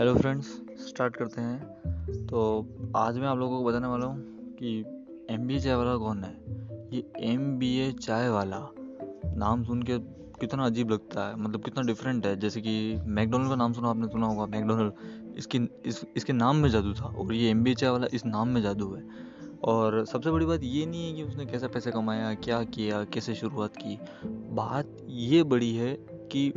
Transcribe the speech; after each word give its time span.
Hello 0.00 0.14
friends 0.14 0.46
start 0.88 1.16
करते 1.16 1.40
हैं। 1.40 2.26
तो 2.26 2.42
आज 2.96 3.18
मैं 3.18 3.26
आप 3.28 3.38
लोगों 3.38 3.58
को 3.58 3.64
बताने 3.64 3.86
वाला 3.86 4.06
हूँ 4.06 4.22
कि 4.58 4.78
एम 5.30 5.46
बी 5.46 5.56
ए 5.56 5.58
चाय 5.58 5.74
वाला 5.74 5.96
कौन 5.96 6.22
है? 6.24 6.30
ये 6.92 7.32
एम 7.32 7.58
बी 7.58 7.68
ए 7.78 7.90
चाय 7.92 8.28
वाला 8.28 8.60
नाम 9.36 9.64
सुन 9.64 9.82
के 9.82 9.98
कितना 10.40 10.66
अजीब 10.66 10.90
लगता 10.90 11.28
है 11.28 11.36
मतलब 11.36 11.64
कितना 11.64 11.82
डिफरेंट 11.82 12.26
है। 12.26 12.34
जैसे 12.40 12.60
कि 12.60 12.96
मैकडोनल्ड 13.06 13.48
का 13.48 13.56
नाम 13.56 13.72
सुना 13.72 13.88
आपने, 13.88 14.06
सुना 14.06 14.26
होगा 14.26 14.46
मैकडोनल्ड 14.46 14.92
इसकी, 15.38 15.58
इस, 15.86 16.04
इसके 16.16 16.32
नाम 16.32 16.56
में 16.56 16.68
जादू 16.70 16.92
था 16.92 17.04
और 17.04 17.34
ये 17.34 17.50
एम 17.50 17.62
बी 17.64 17.70
ए 17.70 17.74
चाय 17.74 17.90
वाला 17.90 18.06
इस 18.14 18.26
नाम 18.26 18.48
में 18.48 18.62
जादू 18.62 18.92
है। 18.94 19.04
और 19.64 20.04
सबसे 20.04 20.30
बड़ी 20.30 20.46
बात 20.46 20.60
ये 20.62 20.86
नहीं 20.86 21.10
है 21.10 21.12
कि 21.16 21.22
उसने 21.22 21.46
कैसे 21.46 21.68
पैसे 21.68 21.90
कमाया 21.90 22.34
क्या 22.34 22.62
किया, 22.62 23.04
कैसे 23.04 23.34
शुरुआत 23.34 23.76
की। 23.76 23.98
बात 24.54 24.96
ये 25.08 25.42
बड़ी 25.42 25.74
है 25.76 25.94
कि 26.32 26.52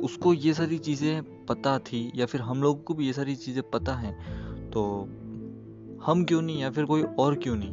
उसको 0.00 0.34
ये 0.34 0.54
सारी 0.54 0.78
चीज़ें 0.78 1.46
पता 1.46 1.78
थी 1.78 2.12
या 2.16 2.26
फिर 2.26 2.40
हम 2.40 2.62
लोगों 2.62 2.82
को 2.82 2.94
भी 2.94 3.06
ये 3.06 3.12
सारी 3.12 3.36
चीज़ें 3.36 3.70
पता 3.70 3.94
हैं 3.94 4.14
तो 4.70 5.08
हम 6.04 6.24
क्यों 6.24 6.42
नहीं 6.42 6.60
या 6.60 6.70
फिर 6.70 6.84
कोई 6.84 7.02
और 7.02 7.34
क्यों 7.34 7.56
नहीं? 7.56 7.72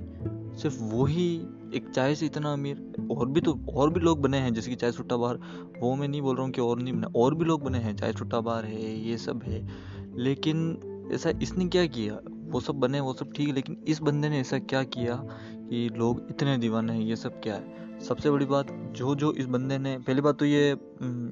सिर्फ़ 0.57 0.81
वही 0.81 1.35
एक 1.75 1.89
चाय 1.89 2.15
से 2.15 2.25
इतना 2.25 2.53
अमीर, 2.53 2.93
और 3.11 3.27
भी 3.27 3.41
तो 3.41 3.59
और 3.73 3.89
भी 3.89 3.99
लोग 3.99 4.21
बने 4.21 4.37
हैं, 4.37 4.53
जैसे 4.53 4.69
कि 4.69 4.75
चाय 4.75 4.91
सुट्टा 4.91 5.17
बार, 5.17 5.39
वो 5.79 5.95
मैं 5.95 6.07
नहीं 6.07 6.21
बोल 6.21 6.35
रहा 6.35 6.45
हूँ 6.45 6.51
कि 6.51 6.61
और 6.61 6.79
नहीं 6.79 6.93
बने, 6.93 7.07
और 7.15 7.35
भी 7.35 7.45
लोग 7.45 7.63
बने 7.63 7.77
हैं, 7.77 7.95
चाय 7.95 8.13
सुट्टा 8.13 8.39
बार 8.39 8.65
है, 8.65 9.09
ये 9.09 9.17
सब 9.17 9.43
है, 9.43 9.69
लेकिन 10.15 10.79
ऐसा 11.13 11.29
इसने 11.29 11.65
क्या 11.65 11.85
किया? 11.85 12.19
वो 12.31 12.59
सब 12.59 12.75
बने, 12.75 12.99
वो 12.99 13.13
सब 13.13 13.33
ठीक 13.33 13.47
है 13.47 13.53
लेकिन 13.53 13.77
इस 13.87 14.01
बंदे 14.01 14.29
ने 14.29 14.39
ऐसा 14.39 14.59
क्या 14.59 14.83
किया 14.83 15.15
कि 15.69 15.89
लोग 15.97 16.27
इतने 16.29 16.57
दीवाने 16.57 16.93
हैं, 16.93 17.01
ये 17.01 17.15
सब 17.15 17.41
क्या 17.41 17.55
है? 17.55 17.80
सबसे 18.07 18.31
बड़ी 18.31 18.45
बात 18.45 18.71
जो 18.71 19.15
जो 19.15 19.33
इस 19.33 19.45
बंदे 19.45 19.77
ने, 19.77 19.97
पहली 19.97 20.21
बात 20.21 20.39
तो 20.39 20.45
ये 20.45 20.77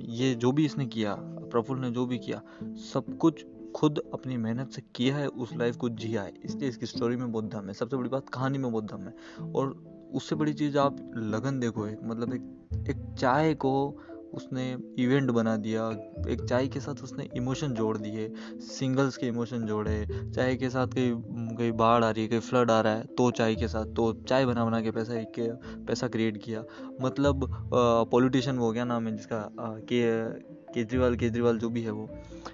ये 0.01 0.35
जो 0.35 0.51
भी 0.51 0.65
इसने 0.65 0.85
किया 0.85 1.15
प्रफुल 1.19 1.79
ने 1.79 1.91
जो 1.91 2.05
भी 2.05 2.17
किया, 2.17 2.41
सब 2.63 3.17
कुछ 3.17 3.45
खुद 3.75 4.01
अपनी 4.13 4.37
मेहनत 4.37 4.71
से 4.71 4.83
किया 4.95 5.17
है, 5.17 5.27
उस 5.27 5.53
लाइफ 5.53 5.75
को 5.75 5.89
जिया 5.89 6.21
है। 6.21 6.33
इसलिए 6.45 6.69
इसकी 6.69 6.85
स्टोरी 6.85 7.15
में 7.15 7.31
बहुत 7.31 7.45
दम 7.45 7.67
है। 7.67 7.73
सबसे 7.73 7.97
बड़ी 7.97 8.09
बात, 8.09 8.29
कहानी 8.29 8.57
में 8.57 8.71
बहुत 8.71 8.83
दम 8.83 9.01
है। 9.01 9.13
और 9.51 9.83
उससे 10.13 10.35
बड़ी 10.35 10.53
चीज़ 10.53 10.77
आप 10.77 11.11
लगन 11.15 11.59
देखो 11.59 11.87
एक 11.87 11.99
मतलब 12.03 12.33
एक 12.33 12.69
एक 12.89 13.15
चाय 13.19 13.53
को 13.53 14.01
उसने 14.33 14.65
इवेंट 14.99 15.31
बना 15.31 15.55
दिया, 15.57 15.89
एक 16.29 16.41
चाय 16.41 16.67
के 16.67 16.79
साथ 16.79 17.03
उसने 17.03 17.27
इमोशन 17.37 17.73
जोड़ 17.73 17.97
दिए 17.97 18.29
सिंगल्स 18.61 19.17
के 19.17 19.27
इमोशन 19.27 19.65
जोड़े, 19.65 20.05
चाय 20.35 20.55
के 20.55 20.69
साथ 20.69 20.87
कहीं 20.87 21.55
कहीं 21.57 21.71
बाढ़ 21.73 22.03
आ 22.03 22.09
रही 22.09 22.23
है, 22.23 22.29
कहीं 22.29 22.39
फ्लड 22.39 22.71
आ 22.71 22.79
रहा 22.81 22.93
है 22.93 23.03
तो 23.17 23.29
चाय 23.31 23.55
के 23.55 23.67
साथ 23.67 23.93
तो 23.95 24.11
चाय 24.23 24.45
बना 24.45 24.65
बना 24.65 24.81
के 24.81 24.91
पैसा 24.91 25.13
एक, 25.15 25.39
पैसा 25.87 26.07
क्रिएट 26.07 26.37
किया। 26.43 26.63
मतलब 27.01 27.47
पॉलिटिशियन 28.11 28.57
वो 28.57 28.71
क्या 28.73 28.85
नाम 28.85 29.07
है 29.07 29.15
जिसका 29.17 29.41
के, 29.59 30.01
केजरीवाल 30.73 31.15
केजरीवाल 31.15 31.57
जो 31.57 31.69
भी 31.69 31.81
है 31.81 31.91
वो, 31.91 32.09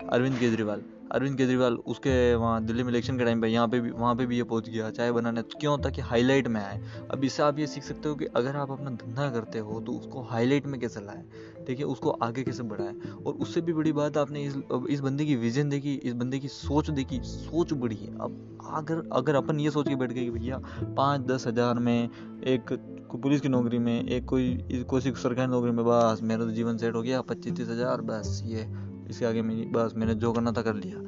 अरविंद 0.10 0.40
केजरीवाल। 0.40 0.82
अरविंद 1.12 1.38
केजरीवाल 1.38 1.74
उसके 1.86 2.14
वहाँ 2.36 2.64
दिल्ली 2.66 2.84
में 2.84 2.90
इलेक्शन 2.92 3.18
के 3.18 3.26
टाइम 3.26 3.42
पे 3.42 3.48
यहाँ 3.48 3.68
पे 3.68 3.80
भी, 3.80 3.90
वहाँ 3.92 4.16
पे 4.16 4.26
भी 4.26 4.38
ये 4.38 4.44
पहुँच 4.44 4.70
गया 4.70 4.90
चाय 4.92 5.12
बनाने, 5.12 5.42
क्यों? 5.52 5.78
ताकि 5.78 6.02
हाईलाइट 6.02 6.48
में 6.48 6.62
आए। 6.62 6.82
अब 7.12 7.24
इससे 7.24 7.44
आप 7.44 7.60
ये 7.60 7.68
सीख 7.68 7.84
सकते 7.84 8.10
हो 8.10 8.16
कि 8.16 8.26
अगर 8.36 8.56
आप 8.56 8.72
अपना 8.72 8.90
धंधा 8.92 9.30
करते 9.32 9.60
हो 9.60 9.80
तो 9.82 9.92
उसको 9.92 10.22
हाईलाइट 10.24 10.66
में 10.66 10.80
कैसे 10.80 11.02
लाए? 11.02 11.24
ठीक 11.68 11.80
है 11.80 11.86
उसको 11.86 12.10
आगे 12.10 12.44
कैसे 12.44 12.64
बढ़ाए? 12.64 12.94
और 13.26 13.34
उससे 13.36 13.62
भी 13.62 13.74
बड़ी 13.74 13.92
बात, 13.94 14.18
आपने 14.18 14.44
इस 14.44 14.56
इस 14.90 15.00
बंदे 15.00 15.26
की 15.26 15.36
विजन 15.36 15.70
देखी, 15.70 15.94
इस 15.96 16.14
बंदे 16.14 16.40
की 16.40 16.48
सोच 16.48 16.90
देखी, 16.92 17.20
सोच 17.24 17.74
बड़ी 17.76 17.96
है। 17.96 18.14
अब 18.16 18.60
अगर 18.74 19.10
अगर 19.14 19.36
अपन 19.36 19.60
ये 19.60 19.72
सोच 19.72 19.88
के 19.88 19.96
बैठ 19.96 20.12
गए 20.12 20.24
कि 20.24 20.30
भैया 20.32 20.58
पाँच 20.98 21.22
दस 21.22 21.48
हज़ार 21.48 21.80
में 21.80 22.10
एक 22.46 22.74
पुलिस 23.14 23.42
की 23.42 23.50
नौकरी 23.50 23.78
में, 23.80 24.04
एक 24.04 24.26
कोई 24.26 24.84
कोई 24.90 25.02
सरकारी 25.02 25.52
नौकरी 25.52 25.72
में, 25.72 25.86
बस 25.86 26.20
मेरा 26.24 26.46
तो 26.46 26.52
जीवन 26.52 26.78
सेट 26.78 26.96
हो 26.96 27.02
गया 27.02 27.22
पच्चीस 27.24 27.54
तीस 27.54 27.70
हज़ार, 27.70 28.02
बस 28.02 28.42
ये। 28.46 28.64
इसके 29.10 29.26
आगे 29.26 29.42
मेरी, 29.42 29.66
बस 29.66 29.94
मैंने 29.98 30.16
जो 30.16 30.34
करना 30.34 30.52
था 30.52 30.62
कर 30.62 30.76
लिया। 30.76 31.00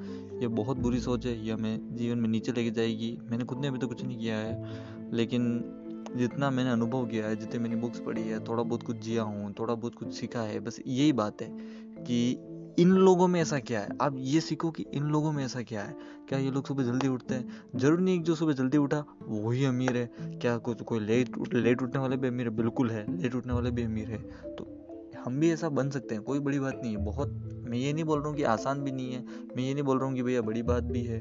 ये 0.41 0.47
बहुत 0.47 0.77
बुरी 0.77 0.99
सोच 0.99 1.25
है, 1.25 1.45
ये 1.45 1.51
हमें 1.51 1.95
जीवन 1.95 2.17
में 2.17 2.29
नीचे 2.29 2.51
लेके 2.51 2.71
जाएगी। 2.71 3.17
मैंने 3.31 3.43
खुद 3.43 3.59
ने 3.59 3.67
अभी 3.67 3.79
तो 3.79 3.87
कुछ 3.87 4.03
नहीं 4.05 4.17
किया 4.17 4.37
है, 4.37 4.63
लेकिन 5.13 5.73
जितना 6.15 6.49
मैंने 6.49 6.69
अनुभव 6.69 7.05
किया 7.05 7.27
है, 7.27 7.35
जितनी 7.35 7.59
मैंने 7.59 7.75
बुक्स 7.75 7.99
पढ़ी 7.99 8.21
है, 8.21 8.39
थोड़ा 8.39 8.63
बहुत 8.63 8.83
कुछ 8.83 8.97
जिया 8.97 9.23
हूँ, 9.23 9.53
थोड़ा 9.59 9.73
बहुत 9.75 9.95
कुछ 9.95 10.13
सीखा 10.13 10.41
है, 10.41 10.59
बस 10.59 10.79
यही 10.87 11.13
बात 11.13 11.41
है 11.41 11.49
कि 12.03 12.37
इन 12.79 12.89
लोगों 12.89 13.27
में 13.27 13.41
ऐसा 13.41 13.59
क्या 13.59 13.79
है? 13.79 13.89
आप 14.01 14.15
ये 14.17 14.41
सीखो 14.41 14.71
कि 14.71 14.85
इन 14.93 15.03
लोगों 15.03 15.31
में 15.31 15.43
ऐसा 15.45 15.61
क्या 15.61 15.83
है? 15.83 15.95
क्या 16.29 16.39
ये 16.39 16.51
लोग 16.51 16.67
सुबह 16.67 16.83
जल्दी 16.83 17.07
उठते 17.07 17.35
हैं? 17.35 17.61
ज़रूर 17.75 17.99
नहीं 17.99 18.21
जो 18.23 18.35
सुबह 18.35 18.53
जल्दी 18.53 18.77
उठा, 18.77 19.03
वही 19.21 19.65
अमीर 19.65 19.97
है। 19.97 20.09
क्या 20.41 20.57
कुछ, 20.57 20.81
कोई 20.81 20.99
लेट 20.99 21.37
उठ 21.37 21.53
लेट 21.53 21.81
उठने 21.81 22.01
वाले 22.01 22.17
भी 22.17 22.27
अमीर 22.27 22.47
है? 22.47 22.55
बिल्कुल 22.55 22.89
है 22.89 23.21
लेट 23.21 23.35
उठने 23.35 23.53
वाले 23.53 23.71
भी 23.71 23.83
अमीर 23.83 24.07
है। 24.07 24.17
तो 24.55 24.67
हम 25.25 25.39
भी 25.39 25.51
ऐसा 25.51 25.69
बन 25.69 25.89
सकते 25.89 26.15
हैं, 26.15 26.23
कोई 26.23 26.39
बड़ी 26.39 26.59
बात 26.59 26.79
नहीं 26.83 26.95
है। 26.97 27.03
बहुत 27.05 27.56
मैं 27.67 27.77
ये 27.77 27.93
नहीं 27.93 28.03
बोल 28.03 28.19
रहा 28.19 28.29
हूँ 28.29 28.35
कि 28.37 28.43
आसान 28.43 28.83
भी 28.83 28.91
नहीं 28.91 29.13
है 29.13 29.25
मैं 29.57 29.63
ये 29.63 29.73
नहीं 29.73 29.83
बोल 29.83 29.99
रहा 29.99 30.07
हूँ 30.07 30.15
कि 30.15 30.23
भैया 30.23 30.41
बड़ी 30.41 30.61
बात 30.63 30.83
भी 30.83 31.03
है। 31.03 31.19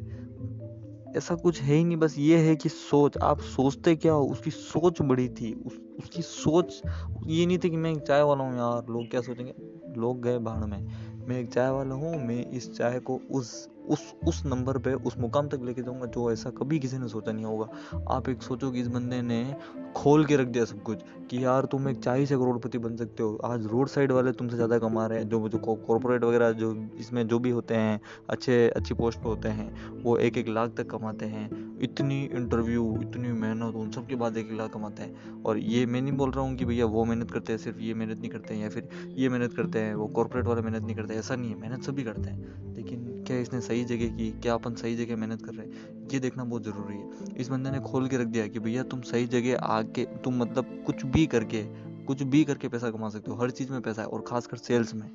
ऐसा 1.16 1.34
कुछ 1.34 1.60
है 1.60 1.74
ही 1.74 1.84
नहीं 1.84 1.96
बस 1.96 2.14
ये 2.18 2.38
है 2.38 2.56
कि 2.56 2.68
सोच 2.68 3.16
आप 3.18 3.40
सोचते 3.40 3.94
क्या 3.96 4.12
हो? 4.12 4.24
उसकी 4.26 4.50
सोच 4.50 5.02
बड़ी 5.02 5.28
थी 5.28 5.52
उस, 5.66 5.78
उसकी 5.98 6.22
सोच 6.22 6.82
ये 7.26 7.46
नहीं 7.46 7.58
थी 7.58 7.70
कि 7.70 7.76
मैं 7.76 7.92
एक 7.92 7.98
चाय 7.98 8.22
वाला 8.22 8.44
हूँ 8.44 8.56
यार 8.58 8.92
लोग 8.92 9.10
क्या 9.10 9.20
सोचेंगे? 9.20 9.54
लोग 10.00 10.22
गए 10.22 10.38
बाढ़ 10.38 10.64
में 10.64 11.26
मैं 11.28 11.40
एक 11.40 11.52
चाय 11.52 11.70
वाला 11.70 11.94
हूँ 11.94 12.16
मैं 12.26 12.50
इस 12.50 12.72
चाय 12.72 12.98
को 13.00 13.20
उस 13.30 13.68
उस 13.88 14.14
उस 14.26 14.44
नंबर 14.46 14.78
पे, 14.78 14.92
उस 14.94 15.18
मुकाम 15.18 15.48
तक 15.48 15.60
लेके 15.64 15.82
जाऊँगा 15.82 16.06
जो 16.06 16.30
ऐसा 16.32 16.50
कभी 16.50 16.78
किसी 16.78 16.98
ने 16.98 17.08
सोचा 17.08 17.32
नहीं 17.32 17.44
होगा। 17.44 17.68
आप 18.10 18.28
एक 18.28 18.42
सोचो 18.42 18.70
कि 18.70 18.80
इस 18.80 18.88
बंदे 18.88 19.20
ने 19.22 19.56
खोल 19.96 20.24
के 20.24 20.36
रख 20.36 20.46
दिया 20.46 20.64
सब 20.64 20.82
कुछ 20.82 21.02
कि 21.30 21.44
यार 21.44 21.64
तुम 21.64 21.88
एक 21.88 21.98
चाय 21.98 22.26
से 22.26 22.36
करोड़पति 22.36 22.78
बन 22.78 22.96
सकते 22.96 23.22
हो। 23.22 23.36
आज 23.44 23.66
रोड 23.66 23.88
साइड 23.88 24.12
वाले 24.12 24.32
तुमसे 24.32 24.56
ज़्यादा 24.56 24.78
कमा 24.78 25.06
रहे 25.06 25.18
हैं, 25.18 25.28
जो 25.28 25.48
जो 25.48 25.58
कॉरपोरेट 25.58 26.24
वगैरह 26.24 26.52
जो 26.52 26.74
इसमें 26.98 27.26
जो 27.28 27.38
भी 27.38 27.50
होते 27.50 27.74
हैं, 27.74 28.00
अच्छे, 28.30 28.68
अच्छी 28.68 28.94
पोस्ट 28.94 29.18
पर 29.18 29.28
होते 29.28 29.48
हैं, 29.48 30.02
वो 30.02 30.16
एक 30.18 30.38
एक 30.38 30.48
लाख 30.48 30.74
तक 30.76 30.90
कमाते 30.90 31.26
हैं। 31.26 31.48
इतनी 31.80 32.22
इंटरव्यू 32.24 32.98
इतनी 33.02 33.28
मेहनत, 33.28 33.74
उन 33.74 33.90
सब 33.90 34.06
के 34.06 34.14
बाद 34.14 34.36
एक 34.36 34.52
लाख 34.52 34.72
कमाते 34.72 35.02
हैं। 35.02 35.42
और 35.42 35.58
ये 35.58 35.84
मैं 35.86 36.02
नहीं 36.02 36.12
बोल 36.12 36.30
रहा 36.30 36.44
हूँ 36.44 36.56
कि 36.56 36.64
भैया 36.64 36.86
वो 36.86 37.04
मेहनत 37.04 37.30
करते 37.30 37.52
हैं, 37.52 37.60
सिर्फ़ 37.60 37.78
ये 37.78 37.94
मेहनत 37.94 38.18
नहीं 38.18 38.30
करते 38.30 38.54
हैं 38.54 38.62
या 38.62 38.68
फिर 38.68 38.88
ये 39.16 39.28
मेहनत 39.28 39.52
करते 39.52 39.78
हैं, 39.78 39.94
वो 39.94 40.06
कॉरपोरेट 40.08 40.46
वाले 40.46 40.62
मेहनत 40.62 40.82
नहीं 40.82 40.96
करते 40.96 41.14
ऐसा 41.14 41.36
नहीं 41.36 41.50
है, 41.50 41.60
मेहनत 41.60 41.82
सभी 41.82 42.02
करते 42.02 42.30
हैं। 42.30 42.74
लेकिन 42.74 43.15
क्या 43.26 43.38
इसने 43.38 43.60
सही 43.60 43.84
जगह 43.84 44.16
की, 44.16 44.30
क्या 44.30 44.54
अपन 44.54 44.74
सही 44.74 44.96
जगह 44.96 45.16
मेहनत 45.16 45.42
कर 45.42 45.52
रहे 45.52 45.66
हैं? 45.66 46.08
ये 46.12 46.18
देखना 46.18 46.44
बहुत 46.44 46.64
ज़रूरी 46.64 46.96
है। 46.96 47.10
इस 47.36 47.48
बंदे 47.48 47.70
ने 47.70 47.80
खोल 47.80 48.08
के 48.08 48.16
रख 48.16 48.26
दिया 48.26 48.46
कि 48.46 48.58
भैया 48.58 48.82
तुम 48.82 49.00
सही 49.00 49.26
जगह 49.26 49.56
आके, 49.56 50.04
तुम 50.04 50.36
मतलब 50.36 50.82
कुछ 50.86 51.06
भी 51.06 51.26
करके, 51.26 51.62
कुछ 52.04 52.22
भी 52.22 52.44
करके 52.44 52.68
पैसा 52.68 52.90
कमा 52.90 53.08
सकते 53.08 53.30
हो, 53.30 53.36
हर 53.36 53.50
चीज़ 53.50 53.72
में 53.72 53.80
पैसा 53.80 54.02
है 54.02 54.08
और 54.08 54.24
खासकर 54.26 54.56
सेल्स 54.56 54.94
में। 54.94 55.08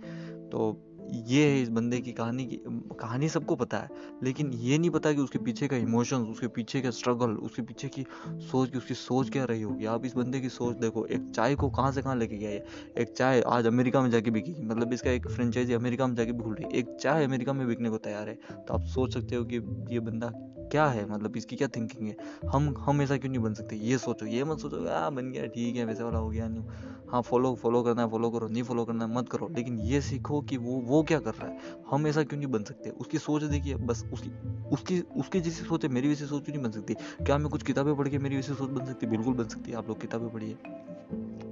तो 0.49 0.87
ये 1.13 1.45
है 1.45 1.61
इस 1.61 1.69
बंदे 1.69 1.99
की 2.01 2.11
कहानी 2.11 2.45
की, 2.45 2.59
कहानी 2.99 3.29
सबको 3.29 3.55
पता 3.55 3.77
है, 3.77 3.89
लेकिन 4.23 4.51
ये 4.53 4.77
नहीं 4.77 4.89
पता 4.89 5.13
कि 5.13 5.21
उसके 5.21 5.39
पीछे 5.39 5.67
का 5.67 5.75
इमोशंस 5.75 6.27
उसके 6.27 6.47
पीछे 6.47 6.81
का 6.81 6.89
स्ट्रगल 6.89 7.31
उसके 7.31 7.61
पीछे 7.61 7.87
की 7.87 8.05
सोच 8.27 8.69
की, 8.69 8.77
उसकी 8.77 8.93
सोच 8.93 9.29
क्या 9.29 9.45
रही 9.45 9.61
होगी। 9.61 9.85
आप 9.85 10.05
इस 10.05 10.15
बंदे 10.15 10.39
की 10.39 10.49
सोच 10.49 10.75
देखो, 10.75 11.05
एक 11.05 11.31
चाय 11.35 11.55
को 11.55 11.69
कहाँ 11.69 11.91
से 11.91 12.01
कहाँ 12.01 12.15
लेके 12.15 12.37
गया 12.37 12.49
है 12.49 12.65
एक 12.97 13.13
चाय 13.17 13.41
आज 13.41 13.67
अमेरिका 13.67 14.01
में 14.01 14.09
जाके 14.09 14.31
बिकेगी 14.31 14.61
मतलब 14.61 14.93
इसका 14.93 15.11
एक 15.11 15.27
फ्रेंचाइजी 15.27 15.73
अमेरिका 15.73 16.07
में 16.07 16.15
जाके 16.15 16.31
भी 16.31 16.43
खुल 16.43 16.53
रही 16.53 16.65
है। 16.65 16.71
एक 16.71 16.95
चाय 17.01 17.25
अमेरिका 17.25 17.53
में 17.53 17.67
बिकने 17.67 17.89
को 17.89 17.97
तैयार 17.97 18.29
है। 18.29 18.35
तो 18.35 18.73
आप 18.73 18.85
सोच 18.85 19.13
सकते 19.13 19.35
हो 19.35 19.43
कि 19.43 19.55
ये 19.93 19.99
बंदा 19.99 20.31
क्या 20.71 20.85
है 20.85 21.09
मतलब 21.11 21.37
इसकी 21.37 21.55
क्या 21.55 21.67
थिंकिंग 21.67 22.07
है? 22.07 22.15
हम 22.49 22.75
हम 22.79 23.01
ऐसा 23.01 23.17
क्यों 23.17 23.31
नहीं 23.31 23.41
बन 23.41 23.53
सकते? 23.53 23.75
ये 23.75 23.97
सोचो, 23.97 24.25
ये 24.25 24.43
मत 24.43 24.59
सोचो 24.59 24.85
आ, 24.85 25.09
बन 25.09 25.31
गया, 25.31 25.45
ठीक 25.45 25.75
है, 25.75 25.85
वैसे 25.85 26.03
वाला 26.03 26.19
हो 26.19 26.29
गया, 26.29 26.47
नहीं 26.47 26.63
हाँ। 27.09 27.21
फॉलो 27.21 27.53
फॉलो 27.55 27.81
करना 27.83 28.01
है 28.01 28.09
फॉलो 28.09 28.29
करो, 28.29 28.47
नहीं 28.47 28.63
फॉलो 28.63 28.85
करना 28.85 29.05
है, 29.05 29.15
मत 29.15 29.29
करो। 29.29 29.47
लेकिन 29.51 29.79
ये 29.79 30.01
सीखो 30.01 30.41
कि 30.41 30.57
वो 30.57 30.79
वो 30.81 31.00
क्या 31.03 31.19
कर 31.19 31.33
रहा 31.33 31.47
है? 31.47 31.57
हम 31.91 32.07
ऐसा 32.07 32.23
क्यों 32.23 32.39
नहीं 32.39 32.51
बन 32.51 32.63
सकते? 32.63 32.89
उसकी 32.89 33.17
सोच 33.17 33.43
देखिए, 33.43 33.75
बस 33.75 34.05
उसकी 34.13 34.29
उसकी 34.69 35.01
उसकी 35.01 35.41
जैसी 35.41 35.65
सोच 35.65 35.83
है, 35.83 35.89
मेरी 35.89 36.07
वैसी 36.07 36.25
सोच 36.25 36.45
क्यों 36.45 36.55
नहीं 36.55 36.65
बन 36.65 36.71
सकती? 36.71 36.93
क्या 36.93 37.37
मैं 37.37 37.49
कुछ 37.49 37.63
किताबें 37.63 37.95
पढ़ 37.95 38.07
के 38.07 38.17
मेरी 38.17 38.35
वैसी 38.35 38.53
सोच 38.53 38.69
बन 38.69 38.85
सकती? 38.85 39.07
बिल्कुल 39.07 39.33
बन 39.33 39.47
सकती 39.47 39.71
है, 39.71 39.77
आप 39.77 39.87
लोग 39.87 40.01
किताबें 40.01 40.29
पढ़िए। 40.29 40.57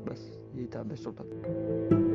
बस 0.06 0.40
यही 0.56 0.66
था 0.66 0.84
बेस्ट 0.84 1.08
ऑफ़ 1.08 2.09